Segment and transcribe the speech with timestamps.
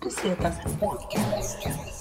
[0.00, 1.97] Jag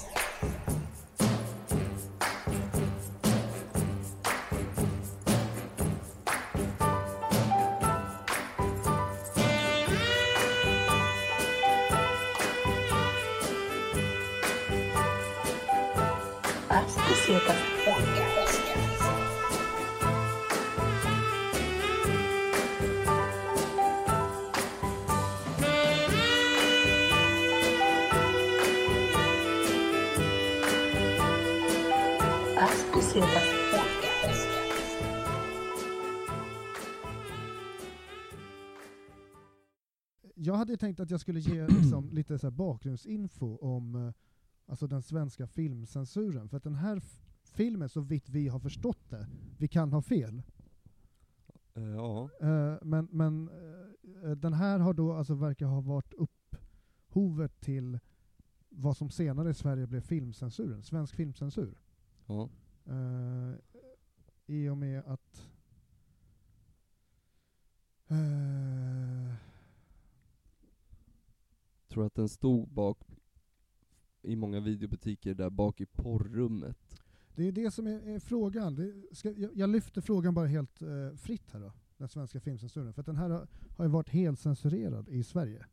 [40.78, 44.14] hade tänkt att jag skulle ge liksom, lite så bakgrundsinfo om eh,
[44.66, 47.02] alltså den svenska filmcensuren, för att den här
[47.44, 49.28] filmen, så vitt vi har förstått det,
[49.58, 50.42] vi kan ha fel,
[51.78, 52.30] Eh, ja.
[52.42, 53.50] Eh, men, men
[54.38, 58.00] den här har då alltså verkar ha varit upphovet till
[58.70, 61.78] vad som senare i Sverige blev filmcensuren, svensk filmcensur.
[62.28, 62.50] ja.
[64.46, 65.50] I och med att
[68.08, 68.68] eh,
[71.98, 73.00] Tror att den stod bak
[74.22, 77.02] i många videobutiker där bak i porrummet.
[77.36, 78.76] det är det som är, är frågan.
[78.76, 82.94] Det ska, jag, jag lyfter frågan bara helt eh, fritt här då, den svenska filmcensuren,
[82.94, 85.66] för den här har, har ju varit helt censurerad i Sverige.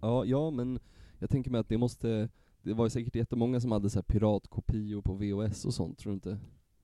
[0.00, 0.78] Ja, ja men
[1.18, 2.28] jag tänker mig att det måste,
[2.62, 6.10] det var ju säkert jättemånga som hade så här piratkopior på VHS och sånt, tror
[6.10, 6.38] du inte?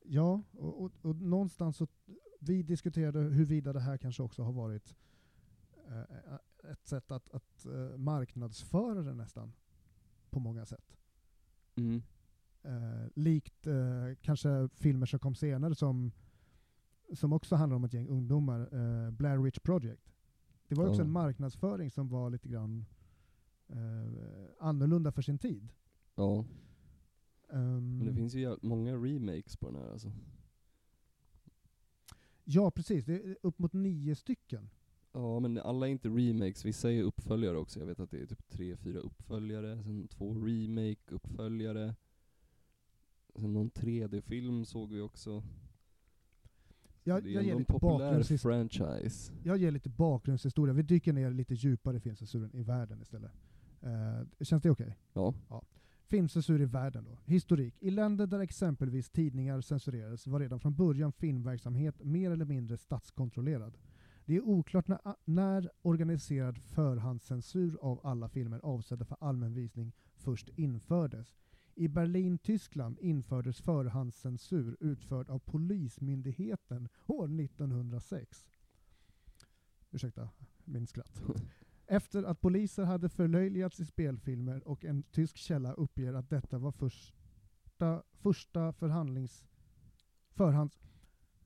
[0.04, 1.86] Ja, och, och, och någonstans så,
[2.38, 4.94] vi diskuterade huruvida det här kanske också har varit
[5.88, 9.52] eh, ett sätt att, att eh, marknadsföra det nästan,
[10.30, 10.96] på många sätt.
[11.76, 12.02] Mm.
[12.62, 16.12] Eh, likt eh, kanske filmer som kom senare som,
[17.12, 20.14] som också handlar om ett gäng ungdomar, eh, Blair Witch Project.
[20.68, 22.86] Det var också en marknadsföring som var lite grann
[23.68, 24.06] eh,
[24.58, 25.72] annorlunda för sin tid.
[26.14, 26.44] Ja,
[27.54, 30.12] Ehm, men det finns ju många remakes på den här alltså.
[32.44, 33.04] Ja, precis.
[33.04, 34.70] Det är upp mot nio stycken.
[35.14, 37.78] Ja, men alla är inte remakes, vissa är uppföljare också.
[37.78, 41.94] Jag vet att det är typ tre, fyra uppföljare, sen två remake-uppföljare.
[43.36, 45.42] Sen någon 3D-film såg vi också.
[47.04, 49.32] Jag, det är jag, ger ändå en lite populär franchise.
[49.44, 50.74] jag ger lite bakgrundshistoria.
[50.74, 53.32] Vi dyker ner lite djupare i filmcensuren i världen istället.
[53.80, 54.98] Eh, känns det okej?
[55.12, 55.34] Ja.
[56.06, 57.19] Filmcensur i världen då.
[57.24, 57.74] Historik.
[57.80, 63.76] I länder där exempelvis tidningar censurerades var redan från början filmverksamhet mer eller mindre statskontrollerad.
[64.26, 70.48] Det är oklart när, när organiserad förhandscensur av alla filmer avsedda för allmän visning först
[70.48, 71.34] infördes.
[71.74, 78.46] I Berlin, Tyskland infördes förhandscensur utförd av Polismyndigheten år 1906.
[79.90, 80.28] Ursäkta
[80.64, 81.22] min skratt.
[81.86, 86.72] Efter att poliser hade förlöjligats i spelfilmer och en tysk källa uppger att detta var
[86.72, 89.44] första, första förhandlings...
[90.30, 90.78] Förhands...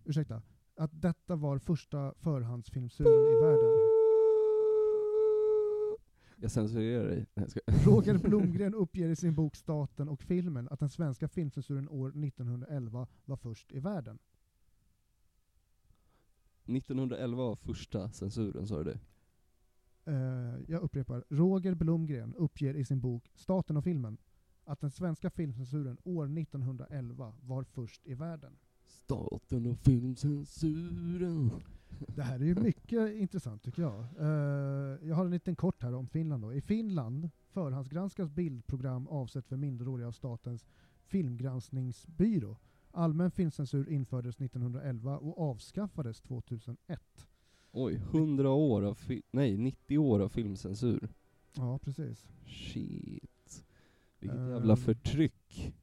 [0.04, 0.42] Ursäkta.
[0.78, 3.74] Att detta var första förhandsfilmsuren i världen.
[6.36, 7.16] Jag censurerar dig.
[7.16, 7.60] Nej, jag ska...
[7.90, 13.06] Roger Blomgren uppger i sin bok Staten och filmen att den svenska filmcensuren år 1911
[13.24, 14.18] var först i världen.
[16.64, 18.98] 1911 var första censuren, sa du det?
[20.12, 21.24] Eh, jag upprepar.
[21.28, 24.18] Roger Blomgren uppger i sin bok Staten och filmen
[24.64, 28.56] att den svenska filmcensuren år 1911 var först i världen.
[28.88, 31.50] Staten och filmcensuren.
[32.16, 34.04] Det här är ju mycket intressant tycker jag.
[34.18, 36.42] Eh, jag har en liten kort här om Finland.
[36.42, 36.52] Då.
[36.52, 40.66] I Finland förhandsgranskas bildprogram avsett för minderåriga av Statens
[41.06, 42.56] filmgranskningsbyrå.
[42.90, 47.00] Allmän filmcensur infördes 1911 och avskaffades 2001.
[47.72, 48.98] Oj, 100 år av
[49.30, 51.08] nej 90 år av filmcensur.
[51.56, 52.28] Ja, precis.
[52.46, 53.64] Shit.
[54.20, 54.48] Vilket Ehm.
[54.50, 55.74] jävla förtryck.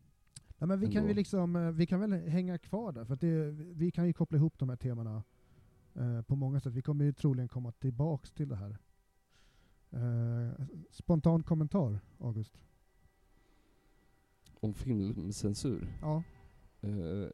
[0.57, 3.51] Ja, men vi, kan ju liksom, eh, vi kan väl hänga kvar där, för det,
[3.51, 5.23] vi kan ju koppla ihop de här temana
[5.93, 6.73] eh, på många sätt.
[6.73, 8.77] Vi kommer ju troligen komma tillbaks till det här.
[9.89, 12.57] Eh, spontan kommentar, August?
[14.59, 15.97] Om filmcensur.
[16.01, 16.23] Ja.
[16.81, 17.29] Eh,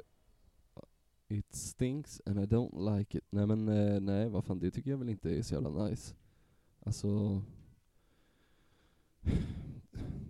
[1.27, 3.23] it stinks and I don't like it.
[3.29, 6.15] Nej men eh, nej, vad fan det tycker jag väl inte är så jävla nice.
[6.79, 7.41] Alltså...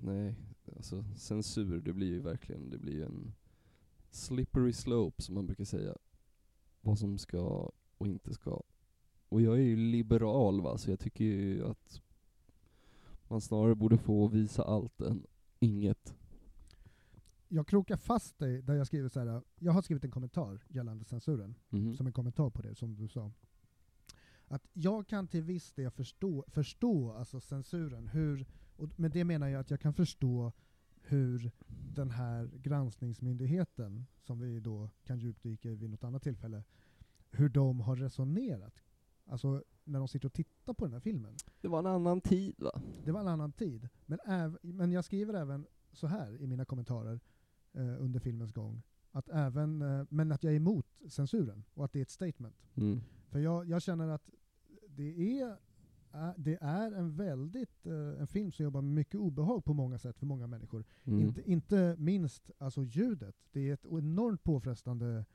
[0.02, 0.36] nej,
[0.82, 3.34] alltså censur det blir ju verkligen, det blir ju en
[4.10, 5.96] slippery slope som man brukar säga.
[6.82, 8.62] Vad som ska och inte ska.
[9.30, 12.02] Och jag är ju liberal va, så jag tycker ju att
[13.28, 15.28] man snarare borde få visa allt än
[15.60, 16.16] inget.
[17.48, 19.42] Jag krokar fast dig där jag skriver så här.
[19.60, 21.96] Jag har skrivit en kommentar gällande censuren, Mhm.
[21.96, 23.32] som en kommentar på det som du sa.
[24.48, 28.46] att jag kan till viss del förstå, förstå alltså censuren, hur,
[28.78, 30.52] och med det menar jag att jag kan förstå
[31.12, 31.52] hur
[31.96, 36.64] den här granskningsmyndigheten, som vi då kan djupdyka i vid något annat tillfälle,
[37.32, 38.74] hur de har resonerat.
[39.26, 41.36] Alltså när de sitter och tittar på den här filmen.
[41.62, 42.82] Det var en annan tid va?
[43.06, 43.90] Det var en annan tid.
[44.06, 47.20] Men, äv, men jag skriver även så här i mina kommentarer
[47.74, 48.82] eh, under filmens gång,
[49.12, 52.68] att även, eh, men att jag är emot censuren och att det är ett statement.
[52.76, 53.02] Mm.
[53.30, 54.30] För jag, jag känner att
[54.88, 55.58] det är,
[56.14, 59.98] är- det är en väldigt, eh, en film som jobbar med mycket obehag på många
[59.98, 60.84] sätt för många människor.
[61.04, 61.22] Mm.
[61.22, 63.36] Inte, inte minst alltså ljudet.
[63.52, 65.26] Det är ett enormt påfrestande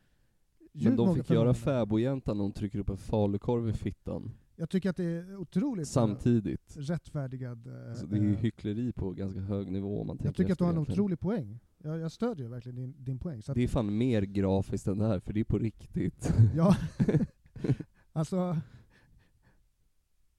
[0.72, 0.84] ljud.
[0.88, 4.90] Men de fick göra fäbodjäntan när hon trycker upp en falukorv i fittan Jag tycker
[4.90, 6.76] att det är otroligt eh, samtidigt.
[6.76, 7.66] rättfärdigad.
[7.66, 10.52] eh, Så det är ju hyckleri på ganska hög nivå om man tänker jag tycker
[10.52, 11.58] att du har en otrolig poäng.
[11.78, 13.42] Jag, jag stödjer verkligen din, din poäng.
[13.54, 16.34] Det är fan mer grafiskt än det här, för det är på riktigt.
[16.54, 16.76] ja,
[18.12, 18.56] alltså,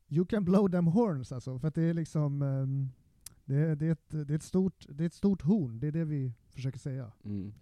[0.10, 2.90] you can blow them horns alltså, för att det är liksom, ehm,
[3.46, 5.88] det, är, det, är ett, det, är ett stort, det är ett stort horn, det
[5.88, 7.12] är det vi försöker säga.
[7.24, 7.54] Mm.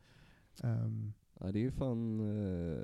[0.64, 2.84] Ehm, Ja, det är ju fan eh,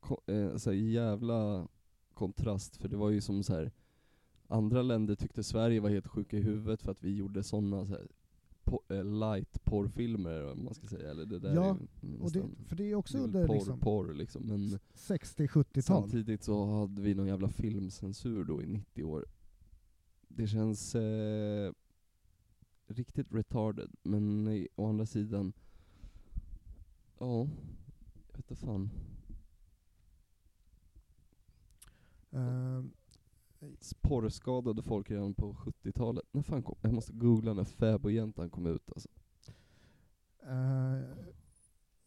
[0.00, 1.68] ko- eh, så jävla
[2.14, 3.72] kontrast, för det var ju som så här.
[4.48, 7.96] andra länder tyckte Sverige var helt sjuka i huvudet för att vi gjorde sådana så
[8.64, 12.42] po- eh, light porrfilmer om man ska säga, eller det där Ja, är och det,
[12.66, 15.82] för det är också det är väl under porr, liksom, porr liksom, men 60-70-tal.
[15.82, 19.26] samtidigt så hade vi någon jävla filmcensur då i 90 år.
[20.28, 21.72] Det känns eh,
[22.86, 25.52] riktigt retarded, men eh, å andra sidan,
[27.18, 27.38] ja,
[28.14, 28.90] jag vet inte fan.
[32.30, 32.92] Ehm,
[34.00, 36.24] porrskadade folk redan på 70-talet.
[36.32, 39.08] När fan kom, jag måste googla när fäbodjäntan kom ut alltså.
[40.42, 41.00] Eh,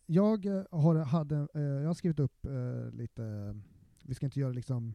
[0.06, 3.56] jag, eh, har, hade, eh, jag har skrivit upp eh, lite,
[4.04, 4.94] vi ska inte göra liksom,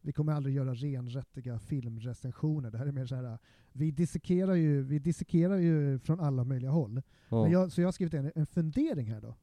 [0.00, 2.70] vi kommer aldrig göra renrättiga filmrecensioner.
[2.70, 3.38] Det här är mer så här,
[3.72, 7.02] vi dissekerar ju, vi dissekerar ju från alla möjliga håll.
[7.28, 7.48] Ja.
[7.48, 9.34] Jag, så jag har skrivit en, en fundering här då,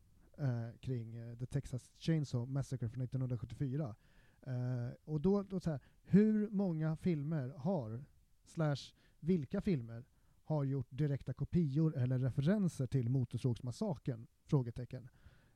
[0.43, 3.95] eh, kring eh, The Texas Chainsaw Massacre från 1974.
[4.41, 8.05] Eh, och då, då så här, hur många filmer har,
[8.43, 10.05] slash vilka filmer
[10.43, 14.27] har gjort direkta kopior eller referenser till Motorsågsmassakern?
[14.45, 15.07] Frågetecken,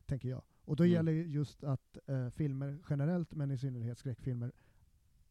[0.06, 0.44] tänker jag.
[0.66, 0.94] Och då Mm.
[0.94, 4.52] gäller ju just att eh, filmer generellt, men i synnerhet skräckfilmer,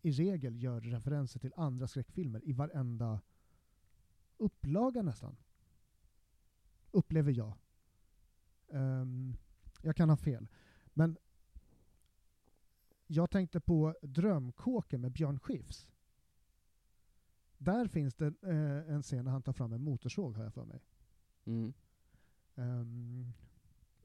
[0.02, 3.20] i regel gör referenser till andra skräckfilmer i varenda
[4.36, 5.36] upplaga nästan.
[6.90, 7.52] Upplever jag.
[8.72, 9.36] Ehm,
[9.82, 10.48] jag kan ha fel.
[10.94, 11.16] Men
[13.06, 15.88] jag tänkte på Drömkåken med Björn Skifs.
[17.58, 20.64] Där finns det eh, en scen när han tar fram en motorsåg, har jag för
[20.64, 20.80] mig.
[21.44, 21.72] Mm.
[22.54, 23.32] Ehm,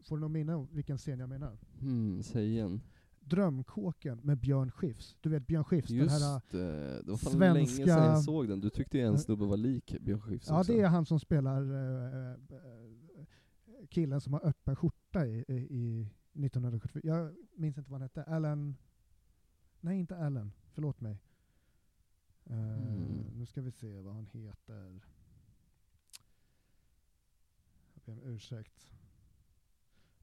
[0.04, 1.58] får du någon minne vilken scen jag menar?
[1.80, 2.82] Hmm, säg igen.
[3.20, 5.18] Drömkåken med Björn Skifs.
[5.22, 6.42] Du vet Björn Skifs, den Just här...
[6.52, 8.60] det, det var fan svenska- länge sedan jag såg den.
[8.60, 10.72] Du tyckte ju en snubbe var lik Björn Skifs Ja, också.
[10.74, 12.36] det är han som spelar eh,
[13.90, 16.02] killen som har öppen skjorta i, i, i
[16.46, 17.02] 1974.
[17.04, 18.24] Jag minns inte vad han hette.
[18.24, 18.76] Alan...
[19.82, 20.52] Nej, inte Alan.
[20.72, 21.20] Förlåt mig.
[22.46, 23.24] Eh, Mm.
[23.38, 25.02] Nu ska vi se vad han heter.
[27.94, 28.92] Jag ber om ursäkt.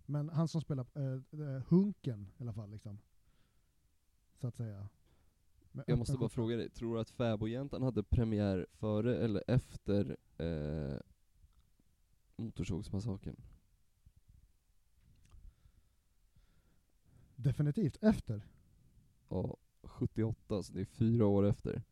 [0.06, 2.98] Men han som spelar eh, eh, Hunken i alla fall, liksom.
[4.34, 4.88] Så att säga.
[5.72, 10.16] Med Jag måste bara fråga dig, tror du att Fäbodjäntan hade premiär före eller efter
[10.38, 10.98] eh,
[12.36, 13.36] Motorsågsmassakern?
[17.36, 18.46] Definitivt efter.
[19.28, 21.82] Ja, 78, så det är fyra år efter.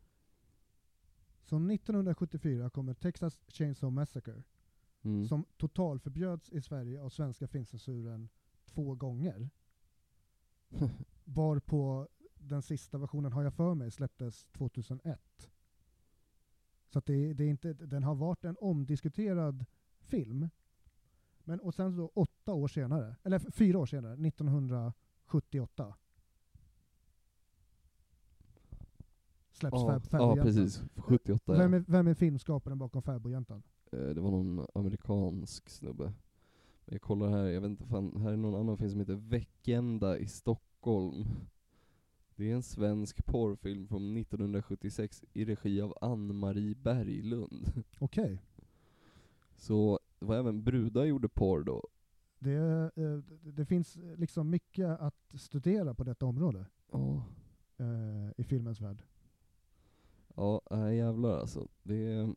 [1.43, 4.43] Så 1974 kommer Texas Chainsaw Massacre,
[5.03, 5.25] Mm.
[5.29, 8.29] som totalförbjöds i Sverige av svenska filmcensuren
[8.64, 9.50] två gånger.
[11.25, 15.50] Varpå den sista versionen, har jag för mig, släpptes 2001.
[16.88, 19.64] Så det, det är inte, den har varit en omdiskuterad
[19.99, 20.49] film.
[21.38, 25.95] Men, och sen så åtta år senare, eller fyra år senare, 1978
[29.55, 30.45] släpps ja, Fab, ja, Fäbodjäntan.
[30.47, 30.83] precis.
[30.97, 31.79] 78 Vem ja.
[31.79, 33.63] är, vem är filmskaparen bakom Fäbodjäntan?
[33.93, 36.13] Eh, Det var någon amerikansk snubbe.
[36.87, 40.19] Jag kollar här, jag vet inte fan, här är någon annan film som heter Veckenda
[40.19, 41.25] i Stockholm.
[42.37, 47.73] Det är en svensk porrfilm från 1976 i regi av Ann-Marie Berglund.
[47.99, 48.43] Okej.
[49.57, 51.83] Så det var även brudar gjorde porr då.
[52.39, 53.19] Det, eh,
[53.53, 57.23] det- finns liksom mycket att studera på detta område Ja,
[57.79, 59.03] eh, i filmens värld.
[60.35, 61.69] Ja nej, jävlar alltså.
[61.83, 62.35] Det är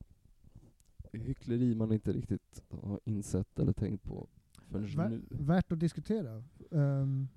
[1.12, 4.28] hyckleri man inte riktigt har insett eller tänkt på
[4.68, 5.22] förrän nu.
[5.30, 6.44] Värt att diskutera.
[6.72, 7.28] Ehm,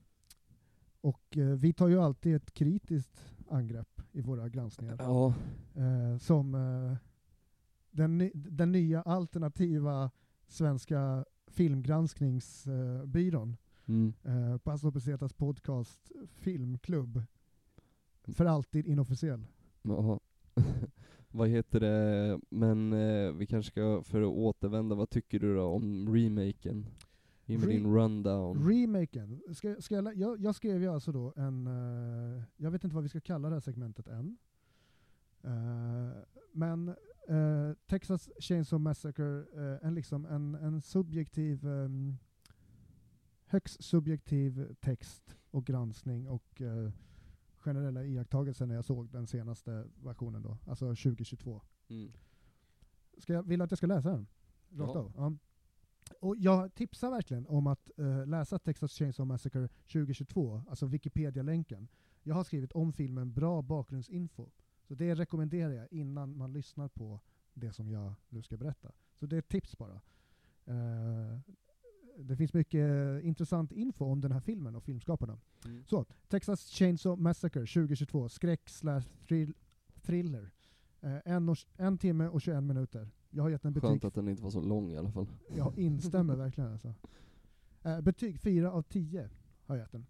[1.00, 4.96] och eh, vi tar ju alltid ett kritiskt angrepp i våra granskningar.
[4.98, 5.34] Ja,
[5.74, 6.96] Eh, som eh,
[7.90, 10.10] den, den nya alternativa
[10.46, 13.56] svenska filmgranskningsbyrån.
[13.86, 14.12] mm.
[14.22, 17.22] Eh, Passo Pesetas podcast Filmklubb.
[18.24, 19.46] För alltid inofficiell.
[19.82, 20.20] Jaha.
[21.30, 25.62] vad heter det, men eh, vi kanske ska, för att återvända, vad tycker du då
[25.62, 26.86] om remaken?
[27.44, 28.68] Ge mig Re- din rundown.
[28.68, 29.42] Remaken.
[29.54, 33.02] Ska, ska jag, jag, jag skrev ju alltså då en, eh, jag vet inte vad
[33.02, 34.36] vi ska kalla det här segmentet än.
[35.42, 36.88] Eh, men
[37.28, 39.44] eh, Texas Chainsaw Massacre,
[39.82, 42.16] en, liksom en, en subjektiv, um,
[43.44, 46.62] högst subjektiv text och granskning och
[47.60, 51.62] generella iakttagelser när jag såg den senaste versionen då, alltså 2022.
[51.88, 52.12] Mm.
[53.18, 54.26] Ska jag, vill du att jag ska läsa den?
[54.70, 55.00] Rakt Ja.
[55.00, 55.12] av?
[55.16, 55.32] Ja.
[56.20, 61.88] Och jag tipsar verkligen om att eh, läsa Texas Chainsaw Massacre 2022, alltså Wikipedia-länken.
[62.22, 64.50] Jag har skrivit om filmen bra bakgrundsinfo.
[64.82, 67.20] Så det rekommenderar jag innan man lyssnar på
[67.54, 68.92] det som jag nu ska berätta.
[69.14, 70.00] Så det är ett tips bara.
[70.64, 71.38] Eh,
[72.22, 72.90] det finns mycket
[73.24, 75.38] intressant info om den här filmen och filmskaparna.
[75.64, 75.84] Mm.
[75.86, 79.54] Så, Texas Chainsaw Massacre 2022, skräck slash thrill,
[80.02, 80.50] thriller.
[81.00, 83.08] Eh, en, och, en timme och 21 minuter.
[83.30, 85.26] Jag har gett en betyg, Skönt att den inte var så lång i alla fall.
[85.56, 86.94] jag instämmer verkligen alltså.
[87.82, 89.30] Eh, betyg 4 av 10
[89.66, 90.06] har jag gett den.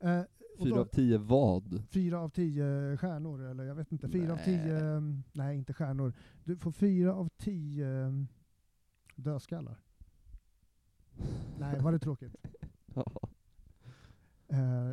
[0.00, 0.22] Eh,
[0.58, 1.82] Fyra då- av tio vad?
[1.90, 4.08] Fyra av tio stjärnor, eller jag vet inte.
[4.08, 4.44] Fyra av Nej.
[4.44, 4.78] tio...
[4.78, 6.12] mm, Nej, inte stjärnor.
[6.44, 8.28] Du får fyra av tio mm,
[9.16, 9.83] dödskallar.
[11.60, 12.36] Nej, var det tråkigt?
[12.94, 13.04] Ja.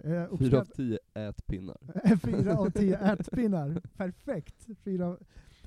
[0.03, 1.77] Jag Fyra av tio ätpinnar.
[2.17, 3.81] fyra av tio ärtpinnar.
[3.97, 4.67] Perfekt!
[4.83, 5.19] Fyra, av-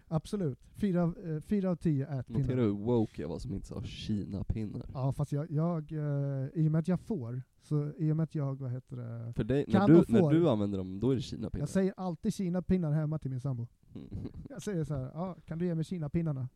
[0.08, 0.58] absolut.
[0.76, 2.54] Fyra av, eh, fyra av tio Notera ärtpinnar.
[2.62, 4.86] hur woke jag var som inte sa Kina-pinnar.
[4.94, 8.24] Ja, fast jag, jag eh, i och med att jag får, så i och med
[8.24, 11.14] att jag, vad heter det, För dig, när, du, när du använder dem, då är
[11.16, 11.62] det Kina-pinnar.
[11.62, 13.66] jag säger alltid Kina-pinnar hemma till min sambo.
[13.94, 14.08] Mm.
[14.50, 16.48] Jag säger så här, ja, kan du ge mig Kina-pinnarna?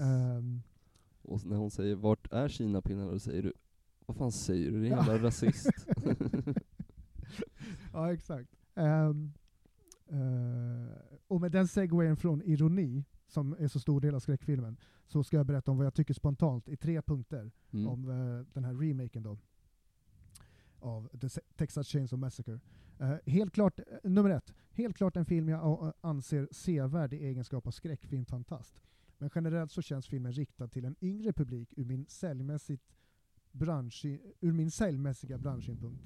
[0.00, 0.62] Ehm,
[1.28, 3.52] Och när hon säger 'Vart är Kina-pinnarna?' då säger du
[4.06, 4.82] 'Vad fan säger du?
[4.82, 4.96] Din Ja.
[4.96, 5.70] jävla rasist'
[7.92, 8.56] ja, exakt.
[8.74, 9.32] Ehm,
[10.06, 15.24] eh, och med den segwayen från ironi, som är så stor del av skräckfilmen, så
[15.24, 17.88] ska jag berätta om vad jag tycker spontant i tre punkter mm.
[17.88, 19.38] om eh, den här remaken då.
[20.80, 22.60] Av The Texas Chainsaw Massacre.
[22.98, 27.70] Eh, helt klart, nummer ett, helt klart en film jag anser sevärd i egenskap av
[27.70, 28.82] skräckfilmfantast.
[29.18, 32.94] Men generellt så känns filmen riktad till en yngre publik ur min, säljmässigt
[33.52, 34.04] bransch,
[34.40, 36.02] ur min säljmässiga branschsynpunkt.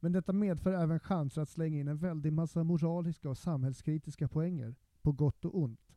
[0.00, 4.74] Men detta medför även chanser att slänga in en väldig massa moraliska och samhällskritiska poänger,
[5.02, 5.96] på gott och ont.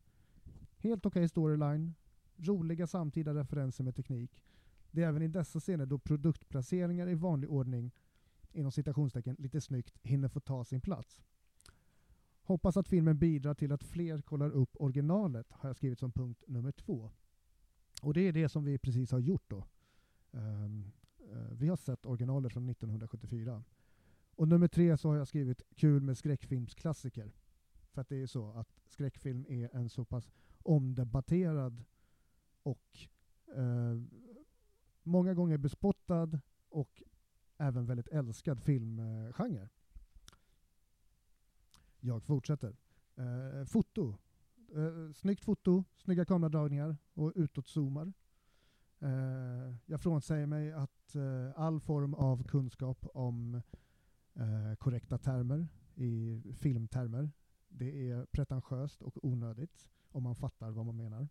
[0.77, 1.95] Helt okej storyline,
[2.35, 4.43] roliga samtida referenser med teknik.
[4.91, 7.91] Det är även i dessa scener då produktplaceringar i vanlig ordning,
[8.51, 11.21] inom citationstecken, lite snyggt, hinner få ta sin plats.
[12.51, 16.43] Hoppas att filmen bidrar till att fler kollar upp originalet, har jag skrivit som punkt
[16.47, 17.11] nummer två.
[18.01, 19.65] Och det är det som vi precis har gjort då.
[20.31, 20.91] Um,
[21.31, 23.63] uh, vi har sett originalet från 1974.
[24.35, 27.31] Och nummer tre så har jag skrivit kul med skräckfilmsklassiker.
[27.91, 30.31] För att det är så att skräckfilm är en så pass
[30.63, 31.83] omdebatterad
[32.63, 33.07] och
[33.57, 34.01] uh,
[35.03, 36.39] många gånger bespottad
[36.69, 37.03] och
[37.57, 39.69] även väldigt älskad filmgenre.
[42.01, 42.75] Jag fortsätter.
[43.15, 44.15] Eh, foto.
[44.75, 48.13] Eh, snyggt foto, snygga kameradragningar och utåtzoomar.
[48.99, 53.61] Eh, jag frånsäger mig att eh, all form av kunskap om
[54.33, 57.31] eh, korrekta termer i filmtermer.
[57.69, 61.27] Det är pretentiöst och onödigt om man fattar vad man menar.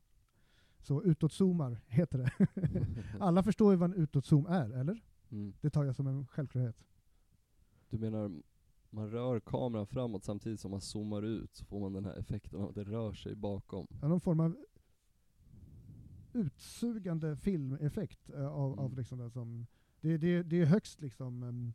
[0.79, 2.33] Så utåtzoomar heter det.
[3.21, 5.01] Alla förstår ju vad en utåtzoom är, eller?
[5.31, 5.55] Mm.
[5.61, 6.85] Det tar jag som en självklarhet.
[7.89, 8.43] Du menar,
[8.91, 12.61] man rör kameran framåt samtidigt som man zoomar ut, så får man den här effekten
[12.61, 13.87] av att det rör sig bakom.
[14.01, 14.57] Ja, någon form av
[16.33, 18.99] utsugande filmeffekt eh, av, av Mm.
[18.99, 19.67] liksom det som...
[20.01, 21.73] Det, det, det är högst liksom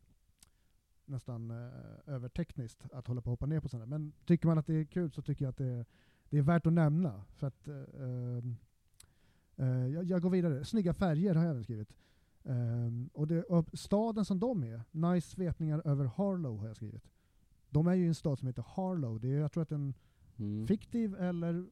[1.06, 1.74] nästan uh,
[2.06, 3.86] övertekniskt att hålla på och hoppa ner på sådana.
[3.86, 5.86] Men tycker man att det är kul så tycker jag att det,
[6.30, 7.24] det är värt att nämna.
[7.36, 8.38] För att, eh,
[9.56, 10.66] eh, jag, jag går vidare.
[10.66, 11.94] Snygga färger har jag även skrivit.
[12.46, 17.10] Ehm, och, det, och staden som de är, nice svepningar över Harlow har jag skrivit.
[17.70, 19.20] De är ju i en stad som heter Harlow.
[19.20, 19.94] Det är, jag tror att en
[20.38, 20.68] Mm.
[20.68, 21.66] fiktiv eller...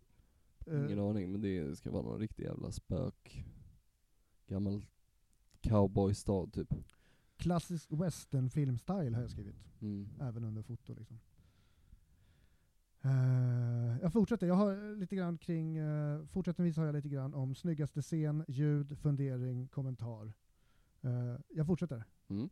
[0.68, 3.46] eh, Ingen aning, men det ska vara någon riktig jävla spök.
[4.48, 4.86] Gammal
[5.62, 6.74] cowboystad typ.
[7.38, 9.56] klassisk western filmstyle har jag skrivit.
[9.82, 10.10] Mm.
[10.22, 11.20] Även under foto liksom.
[13.02, 14.48] Eh, jag fortsätter.
[14.48, 18.98] Jag har lite grann kring, uh, fortsättningsvis har jag lite grann om snyggaste scen, ljud,
[19.00, 20.34] fundering, kommentar.
[21.04, 22.04] Eh, jag fortsätter.
[22.28, 22.50] Mm.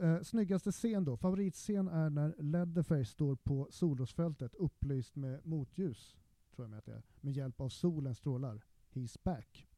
[0.00, 6.16] eh, snyggaste scen då, favoritscen är när Leatherface står på solrosfältet upplyst med motljus,
[6.54, 8.62] tror jag med att det är, med hjälp av solens strålar.
[8.92, 9.68] He's back.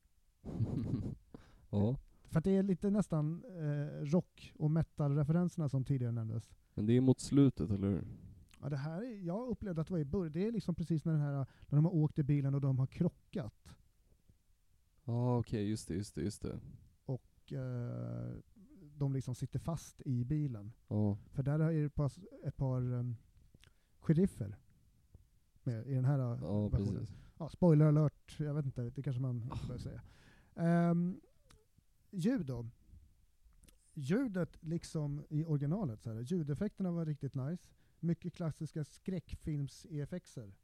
[1.70, 6.50] ja, För att det är lite nästan eh, rock och metal-referenserna som tidigare nämndes.
[6.74, 8.04] men det är mot slutet, eller hur?
[8.60, 11.04] Ja, det här är, jag upplevde att det var i början, det är liksom precis
[11.04, 11.32] när, den här,
[11.68, 13.76] när de har åkt i bilen och de har krockat.
[15.04, 16.60] Ja, okej, just det, just det, just det.
[17.42, 18.34] Och eh,
[18.96, 20.72] de liksom sitter fast i bilen.
[20.88, 22.12] Ja, För där är det ett par,
[22.44, 23.16] ett par um,
[23.98, 24.56] sheriffer
[25.62, 26.94] med i den här eh, ja versionen.
[26.94, 27.16] precis.
[27.38, 30.02] Ja, spoiler alert, jag vet inte, det kanske man inte bör säga.
[30.90, 31.20] Um,
[32.10, 32.66] ljud då.
[33.94, 37.68] Ljudet, liksom i originalet, så här, ljudeffekterna var riktigt nice.
[38.00, 40.54] Mycket klassiska skräckfilms-effekter.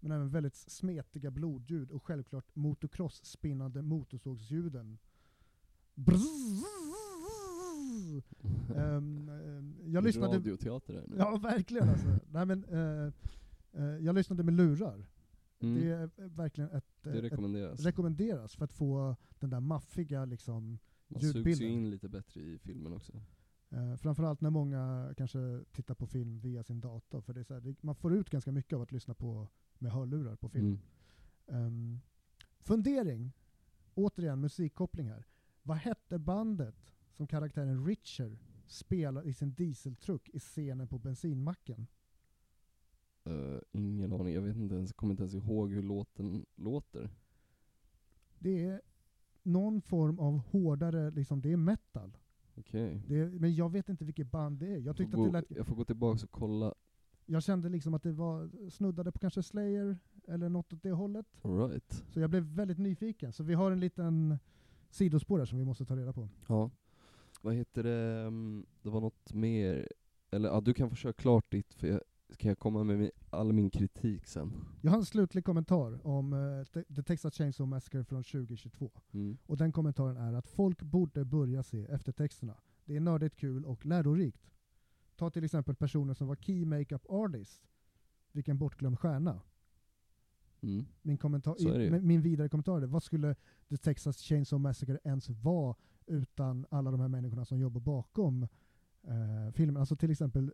[0.00, 4.98] Men även väldigt smetiga blodljud och självklart motocross-spinnande motorsågsljuden.
[8.76, 10.36] Ehm, ehm, jag lyssnade...
[10.36, 11.16] Radioteater här nu.
[11.18, 12.18] Ja, verkligen alltså.
[12.30, 13.12] Nej, men, uh,
[13.78, 15.06] uh, jag lyssnade med lurar.
[15.60, 15.80] Mm.
[15.80, 17.80] Det är verkligen ett, Det rekommenderas.
[17.80, 18.56] ett rekommenderas.
[18.56, 21.42] för att få den där maffiga liksom, Man ljudbilden.
[21.42, 23.12] Man sugs ju in lite bättre i filmen också.
[23.72, 27.20] Uh, framförallt när många kanske tittar på film via sin dator.
[27.20, 29.48] För det är så här, det, man får ut ganska mycket av att lyssna på
[29.78, 30.78] med hörlurar på film.
[31.46, 31.66] Mm.
[31.66, 32.00] Um,
[32.60, 33.32] fundering,
[33.94, 35.26] återigen musikkoppling här.
[35.62, 41.86] Vad hette bandet som karaktären Richard spelar i sin dieseltruck i scenen på bensinmacken?
[43.24, 47.10] Eh, ingen aning, jag vet inte ens, kommer inte ens ihåg hur låten låter.
[48.38, 48.80] Det är
[49.42, 52.16] någon form av hårdare, liksom, det är metal.
[52.54, 53.02] Okej.
[53.08, 54.70] Är, men jag vet inte vilket band det är.
[54.70, 56.74] Jag, Jag, tyckte får att det gå- lät, jag får gå tillbaka och kolla.
[57.26, 61.26] jag kände liksom att det var snuddade på kanske Slayer eller något åt det hållet.
[61.42, 62.04] Alright.
[62.08, 63.32] Så jag blev väldigt nyfiken.
[63.32, 64.38] Så vi har en liten
[64.92, 66.28] sidospår här som vi måste ta reda på.
[66.48, 66.70] Ja.
[67.42, 69.88] Vad heter det, mm, det var något mer,
[70.30, 73.52] eller ja, du kan få köra klart ditt, för jag, ska jag komma med all
[73.52, 74.52] min kritik sen?
[74.80, 78.90] Jag har en slutlig kommentar om eh, The- Texas Chainsaw Massacre från 2022.
[79.12, 79.38] Mm.
[79.46, 82.56] Och den kommentaren är att folk borde börja se eftertexterna.
[82.84, 84.50] Det är nördigt kul och lärorikt.
[85.16, 87.62] Ta till exempel personen som var Key Makeup Artist.
[88.32, 89.40] Vilken bortglömd stjärna.
[90.62, 90.86] Mm.
[91.02, 93.34] Min, kommentar, min, vidare kommentar är, vad skulle
[93.68, 95.74] The Texas Chainsaw Massacre ens vara
[96.06, 98.42] utan alla de här människorna som jobbar bakom
[99.02, 99.76] eh, filmen?
[99.76, 100.52] Alltså till exempel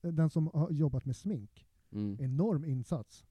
[0.00, 1.66] den som har jobbat med smink.
[1.92, 2.16] Mm.
[2.20, 3.24] Enorm insats.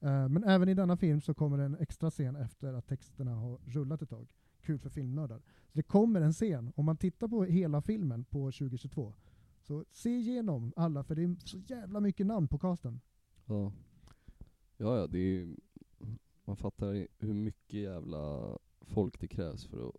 [0.00, 3.34] Eh, men även i denna film så kommer det en extra scen efter att texterna
[3.34, 4.34] har rullat ett tag.
[4.60, 5.38] Kul för filmnördar.
[5.38, 9.14] Så det kommer en scen, om man tittar på hela filmen på 2022,
[9.62, 13.00] så se igenom alla, för det är så jävla mycket namn på casten.
[13.46, 13.72] Ja.
[14.80, 15.56] Ja, ja, det är ju-
[16.44, 19.94] man fattar hur mycket jävla folk det krävs för att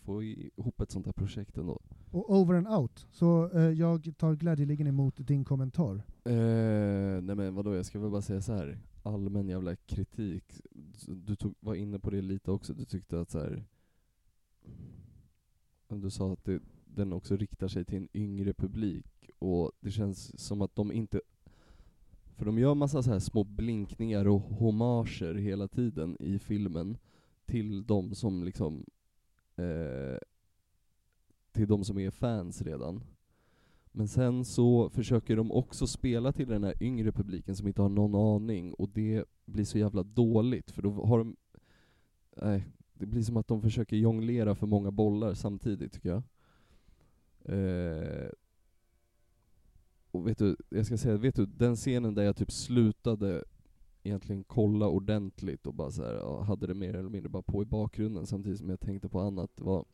[0.00, 1.80] få ihop ett sånt här projekt ändå.
[2.10, 5.94] Och over and out, så eh, jag tar glädjeligen emot din kommentar.
[6.24, 8.78] Eh, nej men vadå, jag ska väl bara säga så här.
[9.02, 10.60] allmän jävla kritik.
[11.06, 13.64] Du tog, var inne på det lite också, du tyckte att så här.
[15.88, 20.40] Du sa att det, den också riktar sig till en yngre publik, och det känns
[20.46, 21.20] som att de inte
[22.36, 26.96] för de gör massa så här små blinkningar och hommager hela tiden i filmen
[27.46, 28.84] till de som liksom
[29.56, 30.18] eh,
[31.52, 33.02] till de som är fans redan.
[33.92, 37.88] Men sen så försöker de också spela till den här yngre publiken som inte har
[37.88, 41.36] någon aning, och det blir så jävla dåligt, för då har de...
[42.36, 42.64] Nej,
[42.94, 46.22] det blir som att de försöker jonglera för många bollar samtidigt, tycker jag.
[47.44, 48.28] Eh,
[50.12, 53.44] och vet du, jag ska säga, vet du, den scenen där jag typ slutade
[54.02, 57.62] egentligen kolla ordentligt och bara så här, ja, hade det mer eller mindre bara på
[57.62, 59.84] i bakgrunden samtidigt som jag tänkte på annat, det var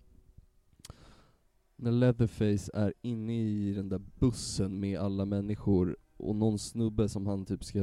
[1.77, 7.27] när Leatherface är inne i den där bussen med alla människor och någon snubbe som
[7.27, 7.79] han typ ska,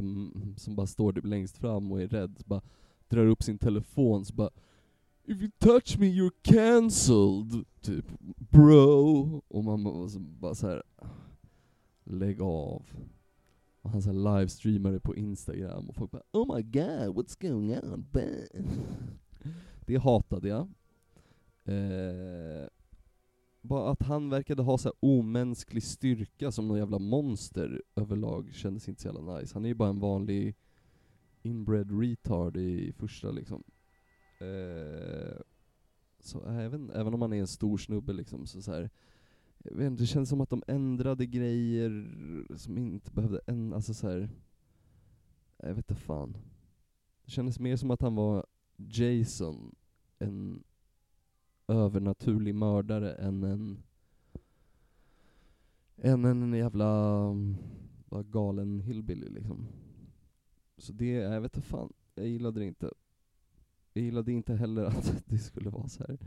[0.56, 2.62] som bara står typ längst fram och är rädd, bara
[3.08, 4.50] drar upp sin telefon så bara
[5.28, 8.04] If you touch me you're cancelled, typ
[8.50, 9.42] bro.
[9.48, 10.82] Och man bara så, bara så här
[12.06, 12.82] lägg av.
[13.82, 18.06] Och han så livestreamade på Instagram och folk bara Oh my god, what's going on?
[19.86, 20.68] Det hatade jag.
[21.64, 22.68] Eh,
[23.60, 28.88] bara att han verkade ha så här omänsklig styrka som någon jävla monster överlag kändes
[28.88, 29.54] inte så jävla nice.
[29.54, 30.56] Han är ju bara en vanlig
[31.42, 33.64] inbred retard i första liksom.
[34.40, 35.40] Eh,
[36.20, 38.90] så även, även om han är en stor snubbe liksom, så, så här,
[39.70, 42.06] jag vet inte, det känns som att de ändrade grejer
[42.56, 44.28] som inte behövde ändras, alltså så här,
[45.56, 46.36] jag vet inte fan.
[47.24, 49.74] Det kändes mer som att han var Jason,
[50.18, 50.62] en
[51.68, 53.82] övernaturlig mördare än en
[55.96, 57.22] än en jävla
[58.08, 59.66] bara galen hillbilly liksom.
[60.78, 62.90] Så det, jag vet inte fan, jag gillade det inte.
[63.92, 66.18] Jag gillade inte heller att det skulle vara så här.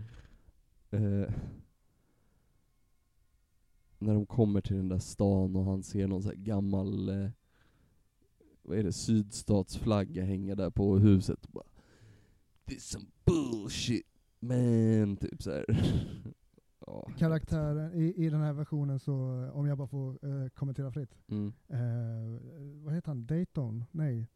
[0.91, 1.33] Eh,
[3.99, 7.29] när de kommer till den där stan och han ser någon så här gammal, eh,
[8.61, 11.45] vad är det, sydstatsflagga hänga där på huset.
[11.45, 11.65] Och bara,
[12.65, 14.05] This some bullshit
[14.39, 15.51] man, typ så
[16.87, 19.13] ja, Karaktären i, i den här versionen så,
[19.53, 21.17] om jag bara får eh, kommentera fritt.
[21.27, 21.53] Mm.
[21.67, 22.41] Eh,
[22.83, 23.25] vad heter han?
[23.25, 23.83] Dayton?
[23.91, 24.27] Nej.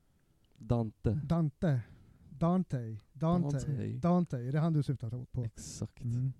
[0.58, 1.20] Dante.
[1.24, 1.82] Dante.
[2.30, 2.98] Dante.
[3.14, 3.58] Dante.
[3.58, 3.88] Dante.
[3.88, 4.38] Dante.
[4.38, 5.44] Är det han du syftar på?
[5.44, 6.04] Exakt.
[6.04, 6.34] Mm.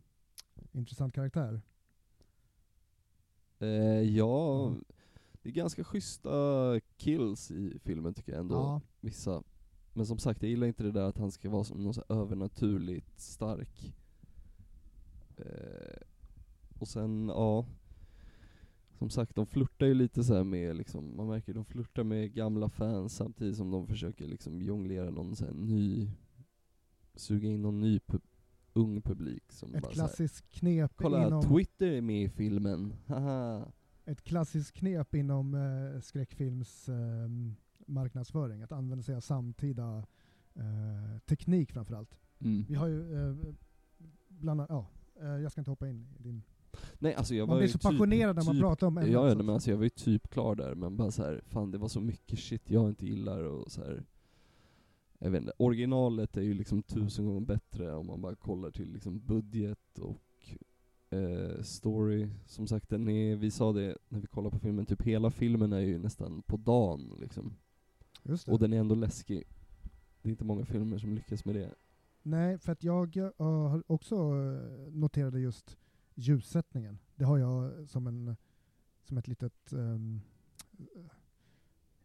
[0.72, 1.62] Intressant karaktär.
[3.64, 4.84] Eh, ja, Mm.
[5.42, 6.30] det är ganska schyssta
[6.98, 8.82] kills i filmen tycker jag ändå, Ja.
[9.02, 9.44] vissa.
[9.94, 12.04] Men som sagt, jag gillar inte det där att han ska vara som någon så
[12.10, 13.94] övernaturligt stark.
[15.38, 16.02] Eh,
[16.80, 17.66] och sen, ja.
[18.98, 22.34] Som sagt, de flörtar ju lite så här med liksom, man märker de flörtar med
[22.34, 26.10] gamla fans samtidigt som de försöker liksom jonglera någon så ny,
[27.16, 28.00] suga in någon ny
[28.74, 33.72] ung publik som Ett bara klassiskt knep Kolla, inom, Twitter är med i filmen, haha.
[34.06, 36.96] ett klassiskt knep inom eh, skräckfilms eh,
[37.88, 38.62] marknadsföring.
[38.62, 40.06] Att använda sig av samtida
[40.56, 42.18] eh, teknik framförallt.
[42.40, 42.66] Mm.
[42.70, 43.36] Vi har ju eh,
[44.28, 44.88] bland annat, ja,
[45.22, 46.44] eh, jag ska inte hoppa in i din...
[47.00, 49.14] Nej alltså jag Man var blir så typ, passionerad när man typ, pratar om ämnet,
[49.14, 51.78] ja men alltså jag var ju typ klar där, men bara så här, fan det
[51.78, 54.04] var så mycket shit jag inte gillar och så här.
[55.24, 58.94] Jag vet inte, originalet är ju liksom tusen gånger bättre om man bara kollar till
[58.94, 60.50] liksom budget och
[61.10, 62.30] eh, story.
[62.46, 65.74] Som sagt, den är, vi sa det när vi kollade på filmen, typ hela filmen
[65.74, 67.56] är ju nästan på dagen liksom.
[68.48, 69.44] Och den är ändå läskig.
[70.22, 71.74] Det är inte många filmer som lyckas med det.
[72.22, 75.78] Nej, för att jag har också eh, noterade just
[76.16, 77.00] ljussättningen.
[77.16, 78.36] Det har jag som, en,
[79.04, 80.22] som ett litet um,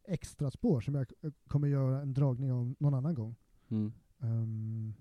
[0.08, 3.36] extra spår som jag eh, kommer göra en dragning om någon annan gång.
[3.68, 3.92] Mm.
[4.20, 4.94] Ehm,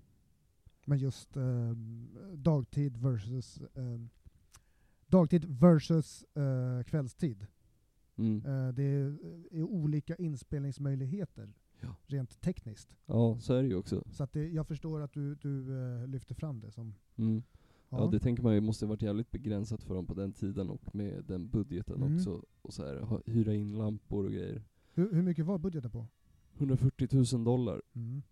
[0.84, 4.08] men just ehm, dagtid versus ehm,
[5.06, 7.46] dagtid versus eh, kvällstid.
[8.16, 8.36] Mm.
[8.46, 9.18] Eh, det är,
[9.50, 11.94] är olika inspelningsmöjligheter Ja.
[12.06, 12.96] rent tekniskt.
[13.06, 14.04] Ja, så är det ju också.
[14.10, 17.42] Så att det, jag förstår att du, du eh, lyfter fram det som Mm.
[17.90, 18.06] Ja.
[18.12, 21.24] det tänker man ju måste varit jävligt begränsat för dem på den tiden och med
[21.24, 22.16] den budgeten Mm.
[22.16, 22.44] också.
[22.62, 24.62] Och så här, hyra in lampor och grejer.
[24.98, 26.06] Hur, hur mycket var budgeten på?
[26.56, 27.82] 140 000 dollar.
[27.92, 28.22] Mm.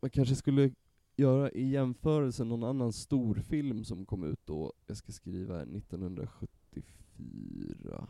[0.00, 0.74] Man kanske skulle
[1.16, 5.62] göra i jämförelse någon annan stor film som kom ut då, jag ska skriva här,
[5.76, 8.08] 1974.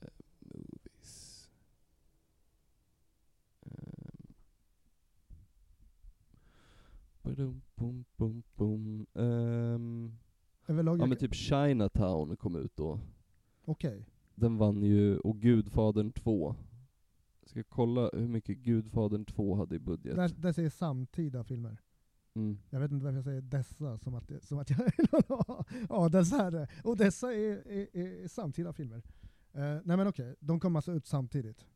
[0.00, 0.08] Eh,
[0.40, 1.50] movies.
[3.62, 4.34] Ehm.
[7.76, 9.06] Bum, bum, bum.
[9.14, 10.12] Ehm.
[10.66, 13.00] Överlag, Ja men typ Chinatown kom ut då.
[13.64, 14.06] okej.
[14.40, 16.54] Den vann ju, och Gudfadern 2.
[17.40, 20.16] Jag ska kolla hur mycket Gudfadern 2 hade i budget.
[20.16, 21.78] Där, där säger samtida filmer.
[22.34, 22.58] Mm.
[22.70, 24.78] Jag vet inte varför jag säger dessa, som att, som att jag...
[25.88, 26.68] ja, dessa är det.
[26.84, 29.02] Och dessa är, är, är samtida filmer.
[29.52, 31.66] Eh, nej men okej, de kom alltså ut samtidigt.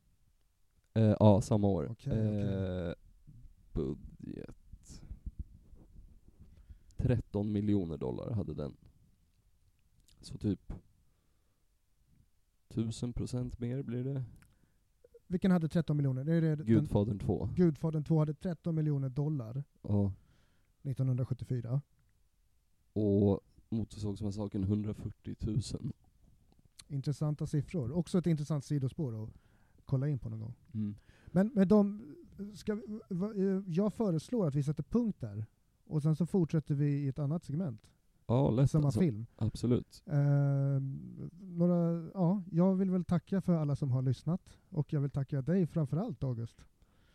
[0.95, 1.89] Eh, ja, samma år.
[1.91, 2.89] Okej, okej.
[2.89, 2.95] Eh,
[3.73, 5.03] budget.
[6.97, 8.77] 13 miljoner dollar hade den.
[10.21, 10.73] Så typ
[12.73, 14.23] 1000 procent mer blir det.
[15.27, 16.25] Vilken hade 13 miljoner?
[16.25, 17.49] Det är det, Gudfadern 2.
[17.57, 20.13] Gudfadern 2 hade 13 miljoner dollar Ja.
[20.83, 21.81] 1974.
[22.93, 25.61] Och Motorsågsmassakern 140 000.
[26.89, 27.93] Intressanta siffror.
[27.93, 29.31] Också ett intressant sidospår att
[29.85, 30.55] kolla in på någon gång.
[30.75, 30.95] Mm.
[31.27, 32.15] Men med de,
[32.55, 35.47] ska, vi- eh, jag föreslår att vi sätter punkt där.
[35.85, 37.91] Och sen så fortsätter vi i ett annat segment.
[38.27, 39.01] Ja, lätt Samma alltså.
[39.01, 39.27] film.
[39.37, 40.03] Absolut.
[40.07, 40.17] Eh,
[41.41, 44.59] några, ja, jag vill väl tacka för alla som har lyssnat.
[44.69, 46.65] Och jag vill tacka dig framförallt August.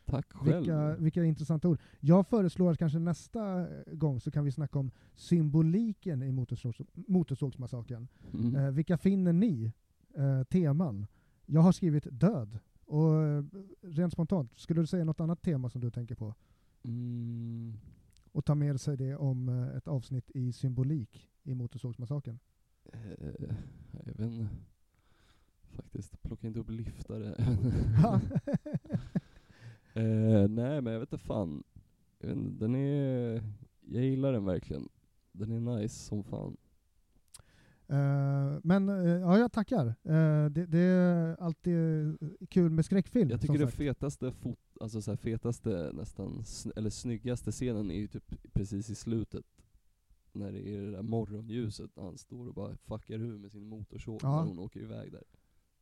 [0.06, 0.58] Tack själv.
[0.58, 1.80] Vilka, vilka intressanta ord.
[2.00, 8.08] Jag föreslår att kanske nästa gång så kan vi snacka om symboliken i motorsågs, Motorsågsmassakern.
[8.34, 8.56] Mm.
[8.56, 9.72] Eh, vilka finner ni
[10.16, 11.08] eh, teman?
[11.46, 12.60] Jag har skrivit död.
[12.86, 13.44] Och eh,
[13.82, 16.36] rent spontant, skulle du säga något annat tema som du tänker på?
[16.84, 17.78] Mm.
[18.38, 22.40] Och ta med sig det om eh, ett avsnitt i symbolik i Motorsågsmassakern.
[22.94, 23.00] Eh,
[23.92, 24.48] jag vet inte.
[25.70, 27.36] Faktiskt, plocka inte upp liftare.
[28.04, 28.22] Ja.
[30.02, 31.64] eh, nej men jag vet inte fan.
[32.20, 33.44] Jag vet inte, Den är,
[33.82, 34.90] jag gillar den verkligen.
[35.32, 36.58] Den är nice som fan.
[37.88, 39.86] Eh, men eh, ja, jag tackar.
[39.88, 42.18] Eh, det, det är alltid
[42.50, 43.30] kul med skräckfilm.
[43.30, 43.78] Jag tycker sagt.
[43.78, 46.44] fetaste, fot, alltså så fetaste nästan,
[46.76, 49.46] eller snyggaste scenen är ju typ precis i slutet.
[50.32, 54.20] när det är det där morgonljuset, han står och bara fuckar ur med sin motorsåg
[54.24, 54.36] Ja.
[54.42, 55.24] när hon åker iväg där.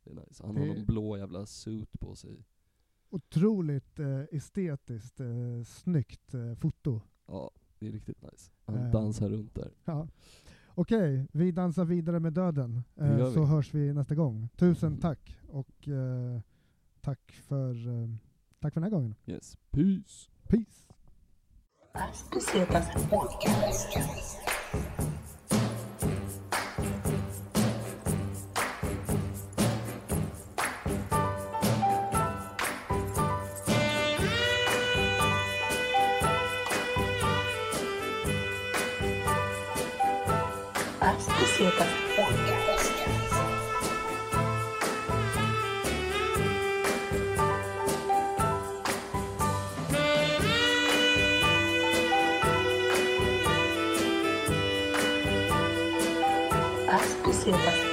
[0.04, 0.42] Det är nice.
[0.46, 2.44] Han Det- har någon blå jävla suit på sig.
[3.10, 7.00] Otroligt eh, estetiskt eh, snyggt eh, foto.
[7.26, 8.50] Ja, det är riktigt nice.
[8.64, 8.90] Han Ehm.
[8.92, 9.70] dansar runt där.
[9.84, 10.08] Ja.
[10.78, 12.82] Okej, vi dansar vidare med döden.
[12.96, 13.46] Eh, så vi.
[13.46, 14.48] hörs vi nästa gång.
[14.56, 15.00] Tusen Mm.
[15.00, 16.40] tack och eh,
[17.00, 18.08] tack för eh,
[18.60, 19.14] tack för den här gången.
[19.26, 20.30] Yes, peace!
[20.48, 20.86] Peace!
[41.16, 42.92] Bucetas Podcast.
[42.92, 43.16] Bucetas
[56.86, 57.16] Podcast.
[57.24, 57.85] Bucetas